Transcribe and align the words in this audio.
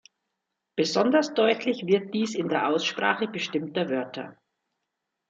Besonders 0.75 1.31
deutlich 1.35 1.85
wird 1.85 2.11
dies 2.15 2.33
in 2.33 2.49
der 2.49 2.67
Aussprache 2.67 3.27
bestimmter 3.27 3.87
Wörter. 3.87 4.35